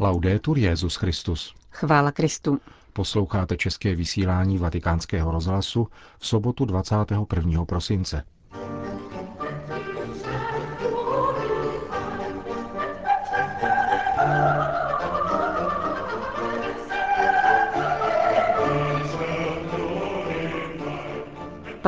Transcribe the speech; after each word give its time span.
Laudetur 0.00 0.58
Jezus 0.58 0.96
Christus. 0.96 1.54
Chvála 1.70 2.12
Kristu. 2.12 2.60
Posloucháte 2.92 3.56
české 3.56 3.94
vysílání 3.94 4.58
Vatikánského 4.58 5.32
rozhlasu 5.32 5.88
v 6.18 6.26
sobotu 6.26 6.64
21. 6.64 7.64
prosince. 7.64 8.24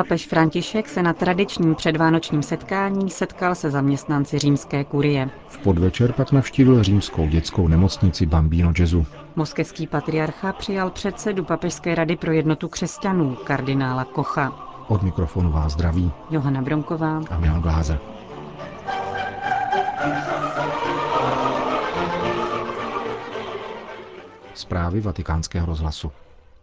Papež 0.06 0.26
František 0.26 0.88
se 0.88 1.02
na 1.02 1.12
tradičním 1.12 1.74
předvánočním 1.74 2.42
setkání 2.42 3.10
setkal 3.10 3.54
se 3.54 3.70
zaměstnanci 3.70 4.38
římské 4.38 4.84
kurie. 4.84 5.30
V 5.48 5.58
podvečer 5.58 6.12
pak 6.12 6.32
navštívil 6.32 6.82
římskou 6.82 7.26
dětskou 7.28 7.68
nemocnici 7.68 8.26
Bambino 8.26 8.72
Gesù. 8.72 9.06
Moskevský 9.36 9.86
patriarcha 9.86 10.52
přijal 10.52 10.90
předsedu 10.90 11.44
Papežské 11.44 11.94
rady 11.94 12.16
pro 12.16 12.32
jednotu 12.32 12.68
křesťanů, 12.68 13.36
kardinála 13.44 14.04
Kocha. 14.04 14.52
Od 14.88 15.02
mikrofonu 15.02 15.50
vás 15.52 15.72
zdraví 15.72 16.12
Johana 16.30 16.62
Bronková 16.62 17.20
a 17.30 17.38
Milan 17.38 17.62
Glázer. 17.62 17.98
Zprávy 24.54 25.00
vatikánského 25.00 25.66
rozhlasu. 25.66 26.12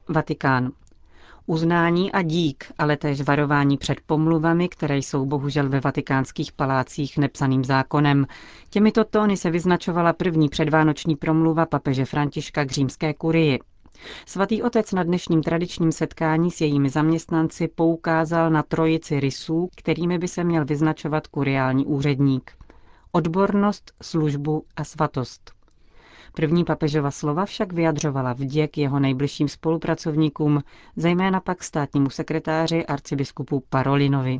Vatikán. 0.10 0.72
Uznání 1.46 2.12
a 2.12 2.22
dík, 2.22 2.66
ale 2.78 2.98
též 2.98 3.22
varování 3.22 3.78
před 3.78 4.02
pomluvami, 4.06 4.70
které 4.70 4.98
jsou 4.98 5.26
bohužel 5.26 5.70
ve 5.70 5.80
vatikánských 5.80 6.52
palácích 6.52 7.18
nepsaným 7.18 7.64
zákonem. 7.66 8.26
Těmito 8.70 9.04
tóny 9.04 9.38
se 9.38 9.52
vyznačovala 9.52 10.14
první 10.14 10.50
předvánoční 10.50 11.16
promluva 11.16 11.66
papeže 11.66 12.06
Františka 12.06 12.66
k 12.66 12.72
římské 12.72 13.14
kurii. 13.14 13.60
Svatý 14.26 14.64
otec 14.64 14.92
na 14.92 15.04
dnešním 15.04 15.44
tradičním 15.44 15.92
setkání 15.92 16.52
s 16.52 16.62
jejími 16.62 16.90
zaměstnanci 16.90 17.68
poukázal 17.68 18.50
na 18.50 18.64
trojici 18.64 19.20
rysů, 19.20 19.70
kterými 19.76 20.18
by 20.20 20.28
se 20.28 20.44
měl 20.44 20.66
vyznačovat 20.66 21.28
kuriální 21.28 21.86
úředník. 21.86 22.52
Odbornost, 23.12 23.92
službu 24.02 24.66
a 24.76 24.84
svatost. 24.84 25.63
První 26.36 26.64
papežova 26.66 27.12
slova 27.12 27.46
však 27.46 27.74
vyjadřovala 27.74 28.34
vděk 28.34 28.78
jeho 28.78 29.00
nejbližším 29.00 29.48
spolupracovníkům, 29.48 30.64
zejména 30.96 31.40
pak 31.40 31.64
státnímu 31.64 32.10
sekretáři 32.10 32.86
arcibiskupu 32.86 33.64
Parolinovi. 33.70 34.40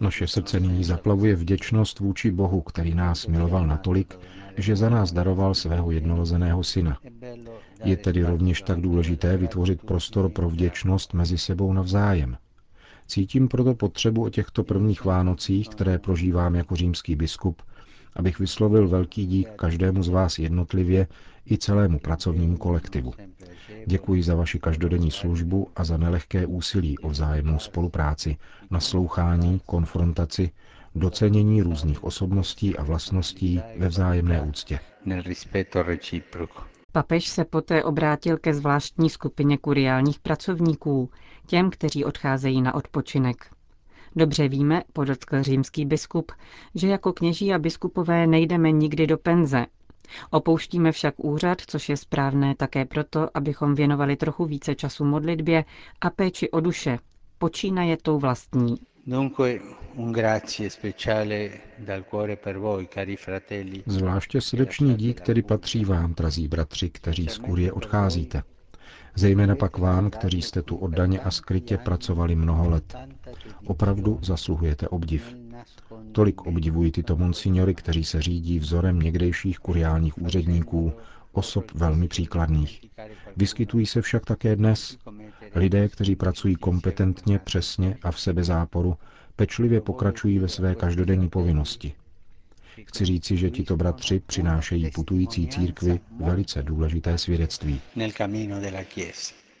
Naše 0.00 0.26
srdce 0.26 0.60
nyní 0.60 0.84
zaplavuje 0.84 1.36
vděčnost 1.36 1.98
vůči 2.00 2.30
Bohu, 2.30 2.60
který 2.60 2.94
nás 2.94 3.26
miloval 3.26 3.66
natolik, 3.66 4.18
že 4.56 4.76
za 4.76 4.90
nás 4.90 5.12
daroval 5.12 5.54
svého 5.54 5.90
jednorozeného 5.90 6.64
syna. 6.64 6.98
Je 7.84 7.96
tedy 7.96 8.22
rovněž 8.24 8.62
tak 8.62 8.80
důležité 8.80 9.36
vytvořit 9.36 9.82
prostor 9.82 10.28
pro 10.30 10.48
vděčnost 10.50 11.14
mezi 11.14 11.38
sebou 11.38 11.72
navzájem. 11.72 12.36
Cítím 13.06 13.48
proto 13.48 13.74
potřebu 13.74 14.24
o 14.24 14.30
těchto 14.30 14.64
prvních 14.64 15.04
Vánocích, 15.04 15.68
které 15.68 15.98
prožívám 15.98 16.54
jako 16.54 16.76
římský 16.76 17.16
biskup, 17.16 17.62
abych 18.16 18.38
vyslovil 18.38 18.88
velký 18.88 19.26
dík 19.26 19.48
každému 19.56 20.02
z 20.02 20.08
vás 20.08 20.38
jednotlivě 20.38 21.06
i 21.50 21.58
celému 21.58 21.98
pracovnímu 21.98 22.56
kolektivu. 22.56 23.12
Děkuji 23.86 24.22
za 24.22 24.34
vaši 24.34 24.58
každodenní 24.58 25.10
službu 25.10 25.68
a 25.76 25.84
za 25.84 25.96
nelehké 25.96 26.46
úsilí 26.46 26.98
o 26.98 27.08
vzájemnou 27.08 27.58
spolupráci, 27.58 28.36
naslouchání, 28.70 29.60
konfrontaci, 29.66 30.50
docenění 30.94 31.62
různých 31.62 32.04
osobností 32.04 32.76
a 32.76 32.82
vlastností 32.82 33.60
ve 33.78 33.88
vzájemné 33.88 34.42
úctě. 34.42 34.80
Papež 36.96 37.28
se 37.28 37.44
poté 37.44 37.84
obrátil 37.84 38.36
ke 38.38 38.54
zvláštní 38.54 39.10
skupině 39.10 39.58
kuriálních 39.58 40.20
pracovníků, 40.20 41.10
těm, 41.46 41.70
kteří 41.70 42.04
odcházejí 42.04 42.62
na 42.62 42.74
odpočinek. 42.74 43.50
Dobře 44.16 44.48
víme, 44.48 44.82
podotkl 44.92 45.42
římský 45.42 45.84
biskup, 45.84 46.32
že 46.74 46.88
jako 46.88 47.12
kněží 47.12 47.52
a 47.54 47.58
biskupové 47.58 48.26
nejdeme 48.26 48.72
nikdy 48.72 49.06
do 49.06 49.18
penze. 49.18 49.66
Opouštíme 50.30 50.92
však 50.92 51.14
úřad, 51.16 51.58
což 51.66 51.88
je 51.88 51.96
správné 51.96 52.54
také 52.54 52.84
proto, 52.84 53.28
abychom 53.34 53.74
věnovali 53.74 54.16
trochu 54.16 54.44
více 54.44 54.74
času 54.74 55.04
modlitbě 55.04 55.64
a 56.00 56.10
péči 56.10 56.50
o 56.50 56.60
duše, 56.60 56.98
počínaje 57.38 57.96
tou 57.96 58.18
vlastní. 58.18 58.76
Zvláště 63.86 64.40
srdečný 64.40 64.94
dík, 64.94 65.20
který 65.20 65.42
patří 65.42 65.84
vám, 65.84 66.14
drazí 66.14 66.48
bratři, 66.48 66.90
kteří 66.90 67.28
z 67.28 67.38
kurie 67.38 67.72
odcházíte. 67.72 68.42
Zejména 69.14 69.56
pak 69.56 69.78
vám, 69.78 70.10
kteří 70.10 70.42
jste 70.42 70.62
tu 70.62 70.76
oddaně 70.76 71.20
a 71.20 71.30
skrytě 71.30 71.78
pracovali 71.78 72.36
mnoho 72.36 72.70
let. 72.70 72.96
Opravdu 73.66 74.18
zasluhujete 74.22 74.88
obdiv. 74.88 75.36
Tolik 76.12 76.40
obdivují 76.46 76.92
tyto 76.92 77.16
monsignory, 77.16 77.74
kteří 77.74 78.04
se 78.04 78.22
řídí 78.22 78.58
vzorem 78.58 79.00
někdejších 79.00 79.58
kuriálních 79.58 80.18
úředníků, 80.18 80.92
osob 81.32 81.72
velmi 81.74 82.08
příkladných. 82.08 82.80
Vyskytují 83.36 83.86
se 83.86 84.02
však 84.02 84.24
také 84.24 84.56
dnes. 84.56 84.98
Lidé, 85.56 85.88
kteří 85.88 86.16
pracují 86.16 86.56
kompetentně, 86.56 87.38
přesně 87.38 87.96
a 88.02 88.10
v 88.10 88.20
sebezáporu, 88.20 88.96
pečlivě 89.36 89.80
pokračují 89.80 90.38
ve 90.38 90.48
své 90.48 90.74
každodenní 90.74 91.28
povinnosti. 91.28 91.92
Chci 92.84 93.04
říci, 93.04 93.36
že 93.36 93.50
tito 93.50 93.76
bratři 93.76 94.22
přinášejí 94.26 94.90
putující 94.90 95.48
církvi 95.48 96.00
velice 96.20 96.62
důležité 96.62 97.18
svědectví. 97.18 97.80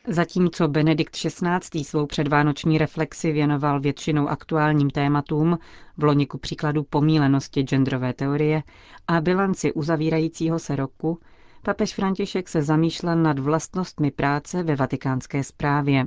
Zatímco 0.08 0.68
Benedikt 0.68 1.16
XVI. 1.16 1.84
svou 1.84 2.06
předvánoční 2.06 2.78
reflexi 2.78 3.32
věnoval 3.32 3.80
většinou 3.80 4.28
aktuálním 4.28 4.90
tématům, 4.90 5.58
v 5.96 6.04
loni 6.04 6.26
ku 6.26 6.38
příkladu 6.38 6.82
pomílenosti 6.82 7.62
genderové 7.62 8.12
teorie 8.12 8.62
a 9.08 9.20
bilanci 9.20 9.72
uzavírajícího 9.72 10.58
se 10.58 10.76
roku, 10.76 11.18
papež 11.66 11.94
František 11.94 12.48
se 12.48 12.62
zamýšlel 12.62 13.16
nad 13.16 13.38
vlastnostmi 13.38 14.10
práce 14.10 14.62
ve 14.62 14.76
vatikánské 14.76 15.44
správě 15.44 16.04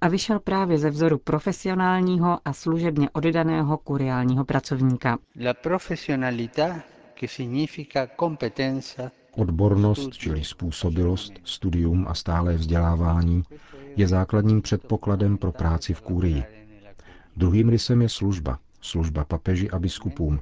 a 0.00 0.08
vyšel 0.08 0.40
právě 0.40 0.78
ze 0.78 0.90
vzoru 0.90 1.18
profesionálního 1.18 2.38
a 2.44 2.52
služebně 2.52 3.10
oddaného 3.10 3.78
kuriálního 3.78 4.44
pracovníka. 4.44 5.18
Odbornost, 9.36 10.10
čili 10.12 10.44
způsobilost, 10.44 11.32
studium 11.44 12.06
a 12.08 12.14
stále 12.14 12.54
vzdělávání 12.54 13.42
je 13.96 14.08
základním 14.08 14.62
předpokladem 14.62 15.38
pro 15.38 15.52
práci 15.52 15.94
v 15.94 16.00
kurii. 16.00 16.44
Druhým 17.36 17.68
rysem 17.68 18.02
je 18.02 18.08
služba, 18.08 18.58
služba 18.80 19.24
papeži 19.24 19.70
a 19.70 19.78
biskupům, 19.78 20.40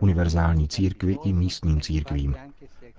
univerzální 0.00 0.68
církvi 0.68 1.16
i 1.24 1.32
místním 1.32 1.80
církvím. 1.80 2.36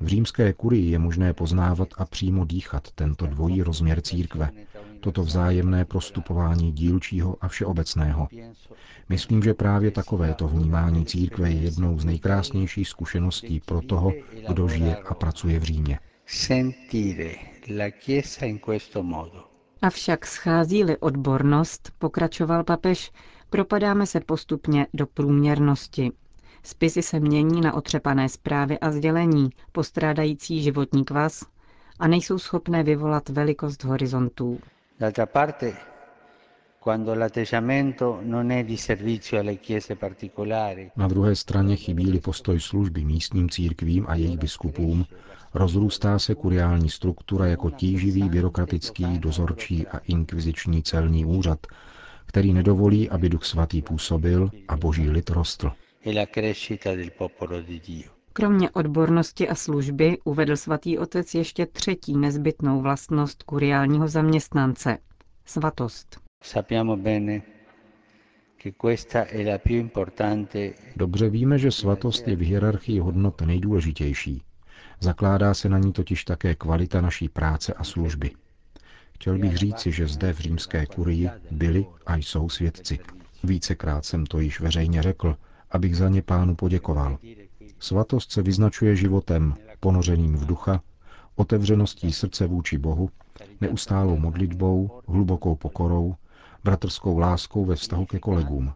V 0.04 0.08
římské 0.08 0.54
kurii 0.54 0.92
je 0.92 1.00
možné 1.00 1.34
poznávat 1.34 1.88
a 1.98 2.06
přímo 2.06 2.46
dýchat 2.46 2.92
tento 2.96 3.28
dvojí 3.28 3.62
rozměr 3.62 4.02
církve, 4.02 4.50
toto 5.00 5.24
vzájemné 5.24 5.86
prostupování 5.86 6.72
dílčího 6.72 7.38
a 7.42 7.48
všeobecného. 7.48 8.28
Myslím, 9.10 9.44
že 9.44 9.54
právě 9.54 9.92
takovéto 9.92 10.48
vnímání 10.48 11.06
církve 11.06 11.50
je 11.52 11.62
jednou 11.62 12.00
z 12.00 12.06
nejkrásnějších 12.06 12.88
zkušeností 12.90 13.60
pro 13.66 13.82
toho, 13.82 14.14
kdo 14.48 14.68
žije 14.68 14.96
a 14.96 15.14
pracuje 15.14 15.60
v 15.60 15.64
Římě. 15.64 16.00
Avšak 19.82 20.26
schází-li 20.26 20.98
odbornost, 20.98 21.92
pokračoval 21.98 22.64
papež, 22.64 23.12
propadáme 23.50 24.06
se 24.06 24.20
postupně 24.20 24.88
do 24.94 25.08
průměrnosti. 25.08 26.12
Spisy 26.64 27.02
se 27.02 27.20
mění 27.20 27.62
na 27.62 27.74
otřepané 27.74 28.30
zprávy 28.30 28.80
a 28.80 28.92
sdělení, 28.92 29.50
postrádající 29.72 30.64
životní 30.64 31.06
kvas 31.06 31.46
a 32.00 32.08
nejsou 32.08 32.40
schopné 32.40 32.84
vyvolat 32.84 33.30
velikost 33.30 33.84
horizontů. 33.84 34.60
D'altra 35.00 35.26
parte, 35.26 35.74
na 40.96 41.08
druhé 41.08 41.36
straně 41.36 41.76
chybí-li 41.76 42.20
postoj 42.20 42.60
služby 42.60 43.06
místním 43.06 43.50
církvím 43.50 44.06
a 44.08 44.16
jejich 44.16 44.38
biskupům, 44.38 45.06
rozrůstá 45.54 46.20
se 46.20 46.36
kuriální 46.36 46.90
struktura 46.90 47.46
jako 47.46 47.70
tíživý 47.70 48.30
byrokratický, 48.30 49.20
dozorčí 49.20 49.88
a 49.88 49.98
inkviziční 49.98 50.84
celní 50.84 51.26
úřad, 51.26 51.68
který 52.26 52.54
nedovolí, 52.54 53.10
aby 53.10 53.30
Duch 53.30 53.46
Svatý 53.46 53.82
působil 53.82 54.50
a 54.68 54.78
boží 54.78 55.10
lid 55.10 55.30
rostl. 55.30 55.72
Kromě 58.34 58.70
odbornosti 58.72 59.50
a 59.50 59.56
služby 59.56 60.18
uvedl 60.24 60.58
svatý 60.58 60.98
otec 60.98 61.34
ještě 61.36 61.66
třetí 61.66 62.18
nezbytnou 62.18 62.82
vlastnost 62.82 63.44
kuriálního 63.44 64.08
zaměstnance– 64.08 64.98
svatost. 65.46 66.20
Dobře 70.96 71.30
víme, 71.30 71.60
že 71.60 71.72
svatost 71.72 72.28
je 72.28 72.36
v 72.36 72.42
hierarchii 72.42 73.00
hodnot 73.00 73.42
nejdůležitější. 73.42 74.44
Zakládá 75.00 75.54
se 75.54 75.70
na 75.70 75.78
ní 75.78 75.94
totiž 75.94 76.24
také 76.26 76.56
kvalita 76.56 77.02
naší 77.02 77.30
práce 77.30 77.74
a 77.74 77.84
služby. 77.84 78.32
Chtěl 79.16 79.38
bych 79.38 79.58
říci, 79.58 79.92
že 79.92 80.08
zde 80.08 80.34
v 80.34 80.40
římské 80.40 80.86
kurii 80.86 81.30
byli 81.52 81.86
a 82.06 82.16
jsou 82.16 82.50
svědci. 82.50 83.00
Vícekrát 83.44 84.06
jsem 84.06 84.26
to 84.26 84.40
již 84.40 84.60
veřejně 84.60 85.02
řekl, 85.02 85.38
abych 85.74 85.98
za 85.98 86.10
ně 86.10 86.22
pánu 86.22 86.56
poděkoval. 86.56 87.18
Svatost 87.80 88.32
se 88.32 88.42
vyznačuje 88.42 88.96
životem, 88.96 89.54
ponořeným 89.80 90.36
v 90.36 90.46
ducha, 90.46 90.82
otevřeností 91.36 92.14
srdce 92.14 92.48
vůči 92.48 92.78
Bohu, 92.78 93.10
neustálou 93.62 94.18
modlitbou, 94.18 95.02
hlubokou 95.08 95.56
pokorou, 95.56 96.16
bratrskou 96.64 97.18
láskou 97.18 97.66
ve 97.66 97.76
vztahu 97.76 98.06
ke 98.06 98.20
kolegům. 98.20 98.74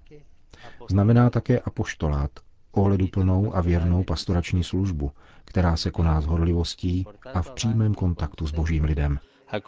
Znamená 0.90 1.30
také 1.30 1.60
apoštolát, 1.60 2.32
ohleduplnou 2.72 3.56
a 3.56 3.62
věrnou 3.62 4.04
pastorační 4.04 4.64
službu, 4.64 5.12
která 5.46 5.78
se 5.78 5.92
koná 5.92 6.22
s 6.22 6.26
horlivostí 6.26 7.06
a 7.34 7.42
v 7.42 7.52
přímém 7.52 7.94
kontaktu 7.94 8.48
s 8.48 8.52
božím 8.52 8.84
lidem. 8.84 9.20
A 9.48 9.60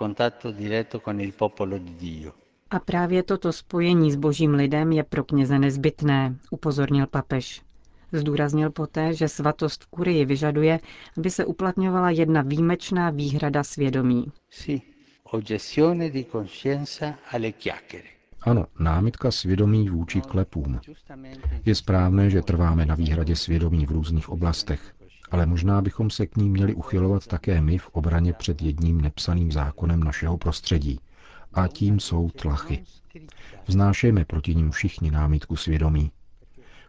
právě 2.80 3.24
toto 3.24 3.54
spojení 3.54 4.12
s 4.12 4.16
božím 4.16 4.54
lidem 4.54 4.92
je 4.92 5.04
pro 5.04 5.24
kněze 5.24 5.60
nezbytné, 5.60 6.36
upozornil 6.51 7.07
papež. 7.07 7.62
Zdůraznil 8.12 8.69
poté, 8.71 9.13
že 9.13 9.27
svatost 9.27 9.83
v 9.83 9.88
kurii 9.88 10.25
vyžaduje, 10.25 10.80
aby 11.18 11.30
se 11.31 11.45
uplatňovala 11.45 12.10
jedna 12.10 12.42
výjimečná 12.42 13.10
výhrada 13.10 13.63
svědomí. 13.63 14.25
Ano, 18.42 18.66
námitka 18.80 19.31
svědomí 19.31 19.89
vůči 19.89 20.22
klepům. 20.22 20.80
Je 21.65 21.75
správné, 21.75 22.30
že 22.30 22.42
trváme 22.42 22.86
na 22.86 22.95
výhradě 22.95 23.36
svědomí 23.36 23.86
v 23.86 23.92
různých 23.92 24.30
oblastech, 24.30 24.94
ale 25.31 25.45
možná 25.45 25.81
bychom 25.81 26.10
se 26.10 26.27
k 26.27 26.38
ní 26.38 26.50
měli 26.50 26.74
uchylovat 26.75 27.27
také 27.27 27.62
my 27.62 27.77
v 27.77 27.89
obraně 27.89 28.33
před 28.33 28.62
jedním 28.62 29.01
nepsaným 29.01 29.51
zákonem 29.51 30.04
našeho 30.04 30.38
prostředí. 30.38 31.00
A 31.54 31.68
tím 31.68 32.00
jsou 32.00 32.30
tlachy. 32.30 32.84
Vznášejme 33.68 34.25
proti 34.25 34.56
ním 34.56 34.72
všichni 34.72 35.12
námitku 35.12 35.56
svědomí. 35.56 36.12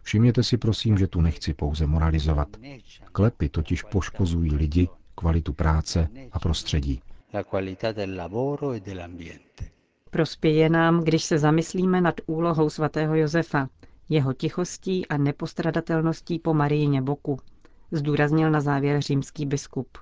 Všimněte 0.03 0.43
si 0.43 0.57
prosím, 0.57 0.97
že 0.97 1.07
tu 1.07 1.21
nechci 1.21 1.53
pouze 1.53 1.87
moralizovat. 1.87 2.47
Klepy 3.11 3.49
totiž 3.49 3.83
poškozují 3.83 4.55
lidi, 4.55 4.89
kvalitu 5.15 5.53
práce 5.53 6.07
a 6.31 6.39
prostředí. 6.39 7.01
Prospěje 10.09 10.69
nám, 10.69 11.03
když 11.03 11.23
se 11.23 11.37
zamyslíme 11.39 12.01
nad 12.01 12.15
úlohou 12.25 12.69
svatého 12.69 13.15
Josefa, 13.15 13.69
jeho 14.09 14.33
tichostí 14.33 15.07
a 15.07 15.17
nepostradatelností 15.17 16.39
po 16.39 16.53
Marijině 16.53 17.01
boku, 17.01 17.39
zdůraznil 17.91 18.51
na 18.51 18.61
závěr 18.61 19.01
římský 19.01 19.45
biskup. 19.45 19.97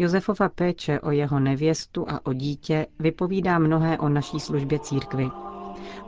Josefova 0.00 0.48
péče 0.48 1.00
o 1.00 1.10
jeho 1.10 1.40
nevěstu 1.40 2.04
a 2.08 2.26
o 2.26 2.32
dítě 2.32 2.86
vypovídá 2.98 3.58
mnohé 3.58 3.98
o 3.98 4.08
naší 4.08 4.40
službě 4.40 4.78
církvy. 4.78 5.28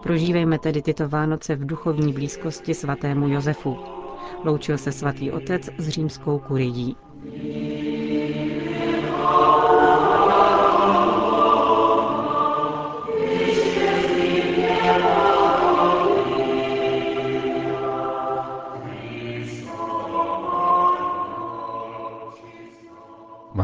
Prožívejme 0.02 0.58
tedy 0.58 0.82
tyto 0.82 1.08
Vánoce 1.08 1.54
v 1.56 1.66
duchovní 1.66 2.12
blízkosti 2.12 2.74
svatému 2.74 3.28
Josefu. 3.28 3.76
Loučil 4.44 4.78
se 4.78 4.92
svatý 4.92 5.30
otec 5.30 5.68
s 5.78 5.88
římskou 5.88 6.38
kurií. 6.38 6.96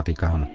Vatikán. 0.09 0.47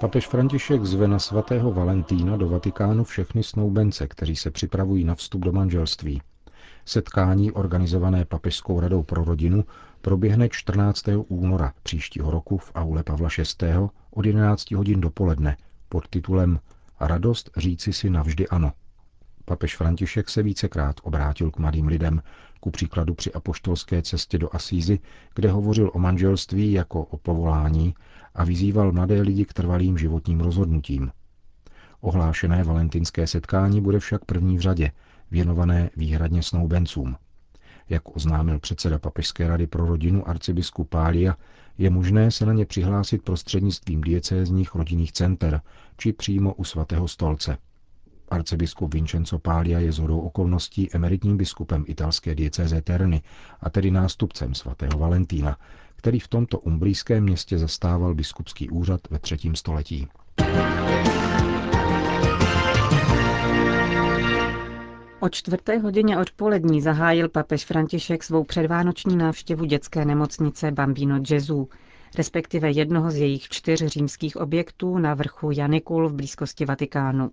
Papež 0.00 0.26
František 0.26 0.84
zve 0.84 1.08
na 1.08 1.18
svatého 1.18 1.72
Valentína 1.72 2.36
do 2.36 2.48
Vatikánu 2.48 3.04
všechny 3.04 3.42
snoubence, 3.42 4.06
kteří 4.06 4.36
se 4.36 4.50
připravují 4.50 5.04
na 5.04 5.14
vstup 5.14 5.40
do 5.44 5.52
manželství. 5.52 6.22
Setkání 6.84 7.52
organizované 7.52 8.24
Papežskou 8.24 8.80
radou 8.80 9.02
pro 9.02 9.24
rodinu 9.24 9.64
proběhne 10.00 10.48
14. 10.48 11.04
února 11.28 11.72
příštího 11.82 12.30
roku 12.30 12.58
v 12.58 12.72
aule 12.74 13.02
Pavla 13.02 13.28
VI. 13.38 13.68
od 14.10 14.26
11 14.26 14.70
hodin 14.70 15.00
dopoledne 15.00 15.56
pod 15.88 16.08
titulem 16.08 16.58
Radost 17.00 17.50
říci 17.56 17.92
si 17.92 18.10
navždy 18.10 18.48
ano. 18.48 18.72
Papež 19.48 19.76
František 19.76 20.30
se 20.30 20.42
vícekrát 20.42 20.96
obrátil 21.02 21.50
k 21.50 21.58
mladým 21.58 21.86
lidem, 21.86 22.22
ku 22.60 22.70
příkladu 22.70 23.14
při 23.14 23.32
apoštolské 23.32 24.02
cestě 24.02 24.38
do 24.38 24.54
Asízy, 24.54 24.98
kde 25.34 25.50
hovořil 25.50 25.90
o 25.94 25.98
manželství 25.98 26.72
jako 26.72 27.02
o 27.02 27.16
povolání 27.16 27.94
a 28.34 28.44
vyzýval 28.44 28.92
mladé 28.92 29.20
lidi 29.20 29.44
k 29.44 29.52
trvalým 29.52 29.98
životním 29.98 30.40
rozhodnutím. 30.40 31.10
Ohlášené 32.00 32.64
valentinské 32.64 33.26
setkání 33.26 33.80
bude 33.80 33.98
však 33.98 34.24
první 34.24 34.56
v 34.56 34.60
řadě, 34.60 34.92
věnované 35.30 35.90
výhradně 35.96 36.42
snoubencům. 36.42 37.16
Jak 37.88 38.16
oznámil 38.16 38.58
předseda 38.58 38.98
Papežské 38.98 39.48
rady 39.48 39.66
pro 39.66 39.86
rodinu 39.86 40.28
arcibiskup 40.28 40.88
Pália, 40.88 41.36
je 41.78 41.90
možné 41.90 42.30
se 42.30 42.46
na 42.46 42.52
ně 42.52 42.66
přihlásit 42.66 43.22
prostřednictvím 43.22 44.00
diecézních 44.00 44.74
rodinných 44.74 45.12
center 45.12 45.60
či 45.96 46.12
přímo 46.12 46.54
u 46.54 46.64
svatého 46.64 47.08
stolce. 47.08 47.58
Arcibiskup 48.28 48.94
Vincenzo 48.94 49.38
Pália 49.38 49.78
je 49.78 49.92
zhodou 49.92 50.20
okolností 50.20 50.88
emeritním 50.94 51.36
biskupem 51.36 51.84
italské 51.88 52.34
diecéze 52.34 52.82
Terny 52.82 53.22
a 53.60 53.70
tedy 53.70 53.90
nástupcem 53.90 54.54
svatého 54.54 54.98
Valentína, 54.98 55.56
který 55.96 56.20
v 56.20 56.28
tomto 56.28 56.58
umbrijském 56.58 57.24
městě 57.24 57.58
zastával 57.58 58.14
biskupský 58.14 58.70
úřad 58.70 59.00
ve 59.10 59.18
třetím 59.18 59.56
století. 59.56 60.08
O 65.20 65.28
čtvrté 65.28 65.78
hodině 65.78 66.18
odpolední 66.18 66.82
zahájil 66.82 67.28
papež 67.28 67.64
František 67.64 68.24
svou 68.24 68.44
předvánoční 68.44 69.16
návštěvu 69.16 69.64
dětské 69.64 70.04
nemocnice 70.04 70.70
Bambino 70.70 71.20
Gesù, 71.20 71.68
respektive 72.18 72.70
jednoho 72.70 73.10
z 73.10 73.16
jejich 73.16 73.48
čtyř 73.48 73.86
římských 73.86 74.36
objektů 74.36 74.98
na 74.98 75.14
vrchu 75.14 75.50
Janikul 75.50 76.08
v 76.08 76.14
blízkosti 76.14 76.64
Vatikánu. 76.64 77.30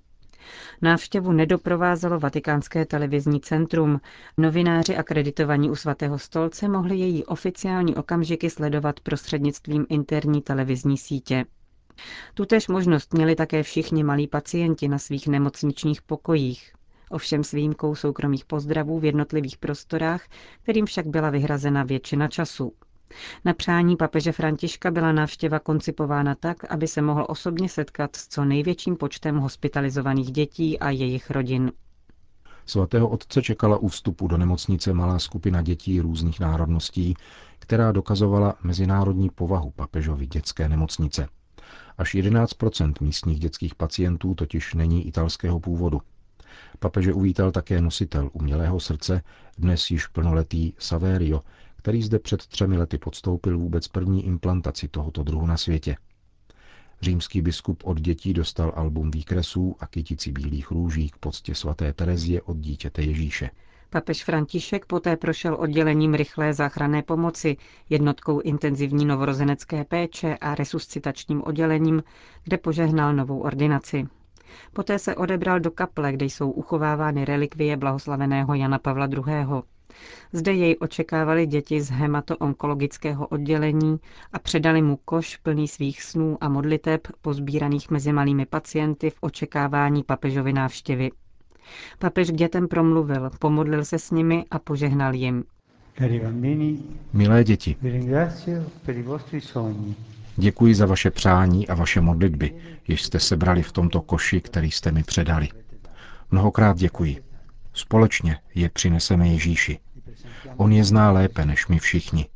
Návštěvu 0.81 1.31
nedoprovázelo 1.31 2.19
vatikánské 2.19 2.85
televizní 2.85 3.41
centrum. 3.41 4.01
Novináři 4.37 4.95
akreditovaní 4.97 5.69
u 5.69 5.75
svatého 5.75 6.19
stolce 6.19 6.67
mohli 6.67 6.95
její 6.95 7.25
oficiální 7.25 7.95
okamžiky 7.95 8.49
sledovat 8.49 8.99
prostřednictvím 8.99 9.85
interní 9.89 10.41
televizní 10.41 10.97
sítě. 10.97 11.45
Tutež 12.33 12.67
možnost 12.67 13.13
měli 13.13 13.35
také 13.35 13.63
všichni 13.63 14.03
malí 14.03 14.27
pacienti 14.27 14.87
na 14.87 14.97
svých 14.99 15.27
nemocničních 15.27 16.01
pokojích. 16.01 16.73
Ovšem 17.09 17.43
s 17.43 17.51
výjimkou 17.51 17.95
soukromých 17.95 18.45
pozdravů 18.45 18.99
v 18.99 19.05
jednotlivých 19.05 19.57
prostorách, 19.57 20.21
kterým 20.63 20.85
však 20.85 21.07
byla 21.07 21.29
vyhrazena 21.29 21.83
většina 21.83 22.27
času. 22.27 22.73
Na 23.45 23.53
přání 23.53 23.95
papeže 23.95 24.31
Františka 24.31 24.91
byla 24.91 25.11
návštěva 25.11 25.59
koncipována 25.59 26.35
tak, 26.35 26.71
aby 26.71 26.87
se 26.87 27.01
mohl 27.01 27.25
osobně 27.29 27.69
setkat 27.69 28.15
s 28.15 28.27
co 28.27 28.45
největším 28.45 28.95
počtem 28.95 29.37
hospitalizovaných 29.37 30.31
dětí 30.31 30.79
a 30.79 30.89
jejich 30.89 31.29
rodin. 31.29 31.71
Svatého 32.65 33.09
otce 33.09 33.41
čekala 33.41 33.77
u 33.77 33.87
vstupu 33.87 34.27
do 34.27 34.37
nemocnice 34.37 34.93
malá 34.93 35.19
skupina 35.19 35.61
dětí 35.61 36.01
různých 36.01 36.39
národností, 36.39 37.13
která 37.59 37.91
dokazovala 37.91 38.55
mezinárodní 38.63 39.29
povahu 39.29 39.71
papežovy 39.71 40.27
dětské 40.27 40.69
nemocnice. 40.69 41.27
Až 41.97 42.15
11% 42.15 42.93
místních 43.01 43.39
dětských 43.39 43.75
pacientů 43.75 44.35
totiž 44.35 44.73
není 44.73 45.07
italského 45.07 45.59
původu. 45.59 46.01
Papeže 46.79 47.13
uvítal 47.13 47.51
také 47.51 47.81
nositel 47.81 48.29
umělého 48.33 48.79
srdce, 48.79 49.21
dnes 49.57 49.91
již 49.91 50.07
plnoletý 50.07 50.73
Saverio, 50.79 51.41
který 51.83 52.01
zde 52.03 52.19
před 52.19 52.47
třemi 52.47 52.77
lety 52.77 52.97
podstoupil 52.97 53.59
vůbec 53.59 53.87
první 53.87 54.25
implantaci 54.25 54.87
tohoto 54.87 55.23
druhu 55.23 55.45
na 55.45 55.57
světě. 55.57 55.95
Římský 57.01 57.41
biskup 57.41 57.83
od 57.85 57.99
dětí 58.01 58.33
dostal 58.33 58.73
album 58.75 59.11
výkresů 59.11 59.75
a 59.79 59.87
kytici 59.87 60.31
bílých 60.31 60.71
růží 60.71 61.09
k 61.09 61.17
poctě 61.17 61.55
svaté 61.55 61.93
Terezie 61.93 62.41
od 62.41 62.57
dítěte 62.57 63.01
Ježíše. 63.01 63.49
Papež 63.89 64.23
František 64.23 64.85
poté 64.85 65.17
prošel 65.17 65.55
oddělením 65.59 66.13
rychlé 66.13 66.53
záchranné 66.53 67.01
pomoci, 67.01 67.57
jednotkou 67.89 68.39
intenzivní 68.39 69.05
novorozenecké 69.05 69.83
péče 69.83 70.37
a 70.41 70.55
resuscitačním 70.55 71.43
oddělením, 71.43 72.03
kde 72.43 72.57
požehnal 72.57 73.13
novou 73.13 73.39
ordinaci. 73.39 74.07
Poté 74.73 74.99
se 74.99 75.15
odebral 75.15 75.59
do 75.59 75.71
kaple, 75.71 76.11
kde 76.13 76.25
jsou 76.25 76.51
uchovávány 76.51 77.25
relikvie 77.25 77.77
blahoslaveného 77.77 78.53
Jana 78.53 78.79
Pavla 78.79 79.05
II. 79.07 79.23
Zde 80.33 80.53
jej 80.53 80.75
očekávali 80.79 81.45
děti 81.47 81.81
z 81.81 81.89
hematoonkologického 81.89 83.27
oddělení 83.27 83.97
a 84.33 84.39
předali 84.39 84.81
mu 84.81 84.99
koš 85.05 85.37
plný 85.37 85.67
svých 85.67 86.03
snů 86.03 86.37
a 86.41 86.49
modliteb 86.49 87.07
pozbíraných 87.21 87.89
mezi 87.91 88.13
malými 88.13 88.45
pacienty 88.45 89.09
v 89.09 89.15
očekávání 89.21 90.03
papežovy 90.03 90.53
návštěvy. 90.53 91.11
Papež 91.99 92.29
k 92.29 92.33
dětem 92.35 92.67
promluvil, 92.67 93.29
pomodlil 93.39 93.85
se 93.85 93.99
s 93.99 94.11
nimi 94.11 94.45
a 94.51 94.59
požehnal 94.59 95.13
jim. 95.13 95.43
Milé 97.13 97.43
děti, 97.43 97.75
děkuji 100.37 100.75
za 100.75 100.85
vaše 100.85 101.11
přání 101.11 101.67
a 101.67 101.75
vaše 101.75 102.01
modlitby, 102.01 102.55
jež 102.87 103.03
jste 103.03 103.19
sebrali 103.19 103.63
v 103.63 103.71
tomto 103.71 104.01
koši, 104.01 104.41
který 104.41 104.71
jste 104.71 104.91
mi 104.91 105.03
předali. 105.03 105.47
Mnohokrát 106.31 106.77
děkuji. 106.77 107.32
Společně 107.73 108.37
je 108.55 108.69
přineseme 108.69 109.27
Ježíši. 109.27 109.79
On 110.57 110.71
je 110.71 110.83
zná 110.83 111.11
lépe 111.11 111.45
než 111.45 111.67
my 111.67 111.79
všichni. 111.79 112.27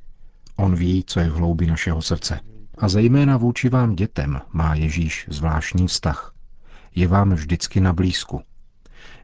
On 0.55 0.75
ví, 0.75 1.03
co 1.07 1.19
je 1.19 1.29
v 1.29 1.33
hloubi 1.33 1.67
našeho 1.67 2.01
srdce. 2.01 2.39
A 2.77 2.87
zejména 2.89 3.37
vůči 3.37 3.69
vám 3.69 3.95
dětem 3.95 4.41
má 4.53 4.75
Ježíš 4.75 5.25
zvláštní 5.29 5.87
vztah. 5.87 6.33
Je 6.95 7.07
vám 7.07 7.33
vždycky 7.33 7.81
na 7.81 7.93
blízku. 7.93 8.41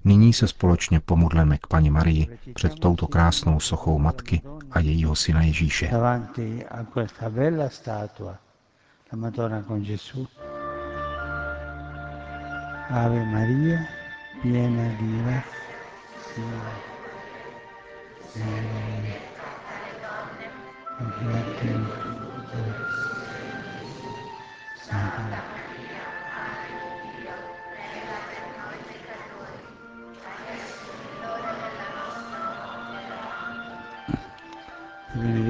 Nyní 0.03 0.33
se 0.33 0.47
společně 0.47 0.99
pomodleme 0.99 1.57
k 1.57 1.67
paní 1.67 1.89
Marii 1.89 2.37
před 2.53 2.79
touto 2.79 3.07
krásnou 3.07 3.59
sochou 3.59 3.99
matky 3.99 4.41
a 4.71 4.79
jejího 4.79 5.15
syna 5.15 5.41
Ježíše. 5.41 5.89
Ave 12.89 13.25
Maria, 13.25 13.79
piena 14.41 14.89
di 14.99 15.07
grazia, 15.23 15.62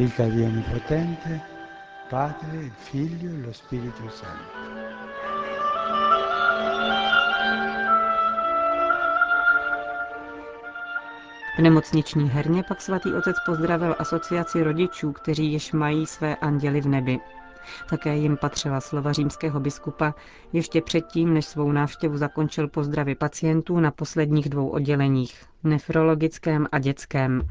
benedica 0.04 0.26
Dio 0.28 0.46
Onnipotente, 0.46 1.42
Padre, 2.10 2.72
Figlio 2.78 3.32
e 3.32 3.38
lo 3.38 3.52
Spirito 3.54 4.10
Santo. 4.10 4.83
V 11.56 11.60
nemocniční 11.60 12.30
herně 12.30 12.64
pak 12.64 12.82
svatý 12.82 13.14
otec 13.14 13.36
pozdravil 13.46 13.96
asociaci 14.00 14.64
rodičů, 14.64 15.12
kteří 15.12 15.52
již 15.52 15.72
mají 15.72 16.06
své 16.06 16.36
anděly 16.36 16.82
v 16.82 16.88
nebi. 16.88 17.20
Také 17.90 18.16
jim 18.16 18.38
patřila 18.38 18.82
slova 18.82 19.14
římského 19.14 19.60
biskupa 19.60 20.14
ještě 20.54 20.82
předtím, 20.82 21.34
než 21.34 21.46
svou 21.46 21.72
návštěvu 21.72 22.18
zakončil 22.18 22.68
pozdravy 22.68 23.16
pacientů 23.16 23.80
na 23.80 23.92
posledních 23.92 24.50
dvou 24.50 24.68
odděleních, 24.70 25.44
nefrologickém 25.64 26.68
a 26.72 26.80
dětském. 26.80 27.42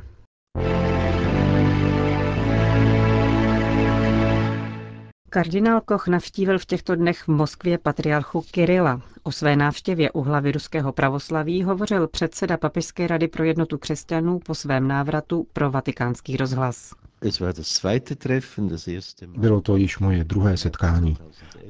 Kardinál 5.32 5.80
Koch 5.80 6.08
navštívil 6.08 6.58
v 6.58 6.66
těchto 6.66 6.96
dnech 6.96 7.22
v 7.22 7.28
Moskvě 7.28 7.78
patriarchu 7.78 8.42
Kirila. 8.50 9.00
O 9.22 9.32
své 9.32 9.56
návštěvě 9.56 10.10
u 10.10 10.22
hlavy 10.22 10.52
ruského 10.52 10.92
pravoslaví 10.92 11.62
hovořil 11.62 12.08
předseda 12.08 12.56
Papežské 12.56 13.06
rady 13.06 13.28
pro 13.28 13.44
jednotu 13.44 13.78
křesťanů 13.78 14.38
po 14.38 14.54
svém 14.54 14.88
návratu 14.88 15.46
pro 15.52 15.70
vatikánský 15.70 16.36
rozhlas. 16.36 16.90
Bylo 19.36 19.60
to 19.60 19.76
již 19.76 19.98
moje 19.98 20.24
druhé 20.24 20.56
setkání. 20.56 21.16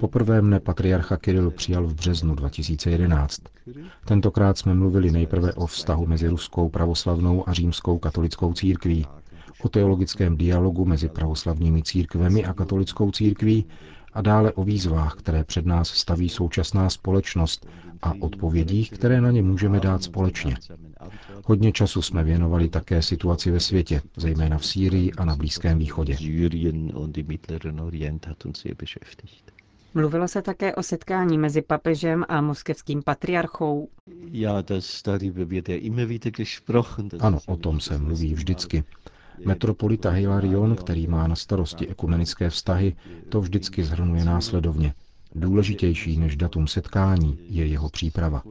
Poprvé 0.01 0.43
mne 0.43 0.61
patriarcha 0.61 1.17
Kiril 1.17 1.51
přijal 1.51 1.87
v 1.87 1.95
březnu 1.95 2.35
2011. 2.35 3.41
Tentokrát 4.05 4.59
jsme 4.59 4.75
mluvili 4.75 5.11
nejprve 5.11 5.53
o 5.53 5.67
vztahu 5.67 6.07
mezi 6.07 6.29
ruskou 6.29 6.69
pravoslavnou 6.69 7.49
a 7.49 7.53
římskou 7.53 7.99
katolickou 7.99 8.53
církví, 8.53 9.07
o 9.63 9.69
teologickém 9.69 10.37
dialogu 10.37 10.85
mezi 10.85 11.09
pravoslavními 11.09 11.83
církvemi 11.83 12.45
a 12.45 12.53
katolickou 12.55 13.11
církví 13.11 13.67
a 14.13 14.23
dále 14.23 14.53
o 14.53 14.65
výzvách, 14.65 15.15
které 15.15 15.45
před 15.45 15.67
nás 15.67 15.89
staví 15.89 16.29
současná 16.29 16.91
společnost 16.91 17.67
a 18.03 18.13
odpovědích, 18.21 18.91
které 18.91 19.21
na 19.21 19.31
ně 19.31 19.43
můžeme 19.43 19.81
dát 19.81 20.03
společně. 20.03 20.57
Hodně 21.45 21.73
času 21.73 22.03
jsme 22.03 22.25
věnovali 22.25 22.69
také 22.69 23.03
situaci 23.03 23.51
ve 23.51 23.61
světě, 23.61 24.03
zejména 24.17 24.59
v 24.59 24.67
Sýrii 24.67 25.13
a 25.13 25.25
na 25.25 25.37
Blízkém 25.37 25.79
východě. 25.79 26.17
Mluvilo 29.95 30.29
se 30.29 30.43
také 30.43 30.75
o 30.75 30.83
setkání 30.83 31.39
mezi 31.39 31.63
papežem 31.63 32.25
a 32.29 32.41
moskevským 32.41 33.03
patriarchou. 33.03 33.89
Ano, 37.21 37.39
o 37.47 37.57
tom 37.57 37.81
se 37.81 37.99
mluví 37.99 38.35
vždycky. 38.35 38.85
Metropolita 39.45 40.11
Hilarion, 40.11 40.77
který 40.77 41.07
má 41.07 41.27
na 41.27 41.37
starosti 41.37 41.89
ekumenické 41.89 42.51
vztahy, 42.51 42.97
to 43.29 43.41
vždycky 43.41 43.85
zhrnuje 43.85 44.25
následovně. 44.25 44.95
Důležitější 45.35 46.17
než 46.19 46.37
datum 46.37 46.67
setkání 46.67 47.39
je 47.41 47.67
jeho 47.67 47.89
příprava. 47.89 48.43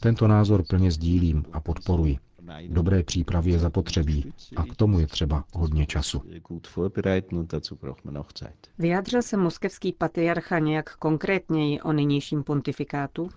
Tento 0.00 0.28
názor 0.28 0.62
plně 0.68 0.90
sdílím 0.90 1.44
a 1.52 1.60
podporuji. 1.60 2.18
Dobré 2.68 3.02
přípravy 3.02 3.50
je 3.50 3.58
zapotřebí 3.58 4.32
a 4.56 4.64
k 4.64 4.76
tomu 4.76 5.00
je 5.00 5.06
třeba 5.06 5.44
hodně 5.54 5.86
času. 5.86 6.22
Vyjádřil 8.78 9.22
se 9.22 9.36
moskevský 9.36 9.92
patriarcha 9.92 10.58
nějak 10.58 10.96
konkrétněji 10.96 11.80
o 11.80 11.92
nynějším 11.92 12.42
pontifikátu? 12.42 13.28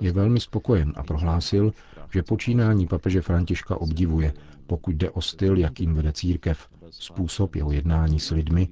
Je 0.00 0.12
velmi 0.12 0.40
spokojen 0.40 0.92
a 0.96 1.02
prohlásil, 1.02 1.72
že 2.12 2.22
počínání 2.22 2.86
papeže 2.86 3.20
Františka 3.20 3.76
obdivuje, 3.76 4.32
pokud 4.66 4.94
jde 4.94 5.10
o 5.10 5.20
styl, 5.20 5.58
jakým 5.58 5.94
vede 5.94 6.12
církev, 6.12 6.68
způsob 6.90 7.56
jeho 7.56 7.72
jednání 7.72 8.20
s 8.20 8.30
lidmi 8.30 8.68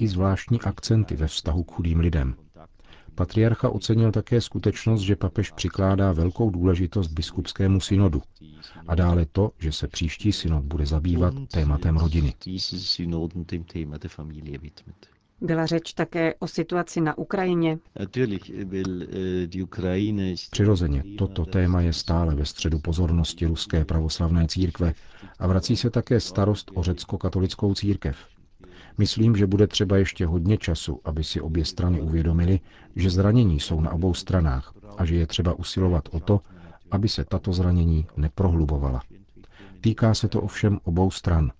i 0.00 0.08
zvláštní 0.08 0.60
akcenty 0.60 1.16
ve 1.16 1.26
vztahu 1.26 1.62
k 1.62 1.72
chudým 1.72 2.00
lidem. 2.00 2.34
Patriarcha 3.14 3.68
ocenil 3.68 4.12
také 4.12 4.40
skutečnost, 4.40 5.00
že 5.00 5.16
papež 5.16 5.50
přikládá 5.50 6.12
velkou 6.12 6.50
důležitost 6.50 7.08
biskupskému 7.08 7.80
synodu 7.80 8.22
a 8.88 8.94
dále 8.94 9.26
to, 9.32 9.50
že 9.58 9.72
se 9.72 9.88
příští 9.88 10.32
synod 10.32 10.64
bude 10.64 10.86
zabývat 10.86 11.34
tématem 11.52 11.96
rodiny. 11.96 12.34
Byla 15.40 15.66
řeč 15.66 15.92
také 15.92 16.34
o 16.34 16.46
situaci 16.46 17.00
na 17.00 17.18
Ukrajině. 17.18 17.78
Přirozeně, 20.50 21.04
toto 21.18 21.44
téma 21.44 21.80
je 21.80 21.92
stále 21.92 22.34
ve 22.34 22.44
středu 22.46 22.78
pozornosti 22.78 23.46
ruské 23.46 23.84
pravoslavné 23.84 24.48
církve 24.48 24.94
a 25.38 25.46
vrací 25.46 25.76
se 25.76 25.90
také 25.90 26.20
starost 26.20 26.70
o 26.74 26.82
řecko-katolickou 26.82 27.74
církev. 27.74 28.16
Myslím, 29.00 29.36
že 29.36 29.46
bude 29.46 29.66
třeba 29.66 29.96
ještě 29.96 30.26
hodně 30.26 30.58
času, 30.58 31.00
aby 31.04 31.24
si 31.24 31.40
obě 31.40 31.64
strany 31.64 32.00
uvědomili, 32.00 32.60
že 32.96 33.10
zranění 33.10 33.60
jsou 33.60 33.80
na 33.80 33.90
obou 33.92 34.14
stranách 34.14 34.74
a 34.98 35.04
že 35.04 35.14
je 35.16 35.26
třeba 35.26 35.52
usilovat 35.54 36.08
o 36.10 36.20
to, 36.20 36.40
aby 36.90 37.08
se 37.08 37.24
tato 37.24 37.52
zranění 37.52 38.06
neprohlubovala. 38.16 39.02
Týká 39.80 40.14
se 40.14 40.28
to 40.28 40.42
ovšem 40.42 40.78
obou 40.84 41.10
stran. 41.10 41.52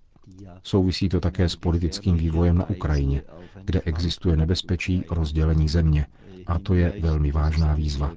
Souvisí 0.63 1.09
to 1.09 1.19
také 1.19 1.49
s 1.49 1.55
politickým 1.55 2.17
vývojem 2.17 2.57
na 2.57 2.69
Ukrajině, 2.69 3.21
kde 3.63 3.81
existuje 3.81 4.37
nebezpečí 4.37 5.03
rozdělení 5.09 5.69
země. 5.69 6.05
A 6.47 6.59
to 6.59 6.73
je 6.73 6.93
velmi 7.01 7.31
vážná 7.31 7.73
výzva. 7.75 8.11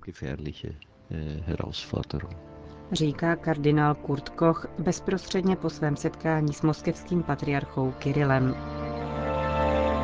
Říká 2.93 3.37
kardinál 3.37 3.95
Kurt 3.95 4.29
Koch 4.29 4.67
bezprostředně 4.79 5.57
po 5.57 5.71
svém 5.71 5.97
setkání 5.97 6.53
s 6.53 6.63
moskevským 6.63 7.23
patriarchou 7.23 7.93
Kirilem. 7.99 8.55